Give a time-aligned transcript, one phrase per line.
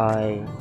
[0.00, 0.59] 哎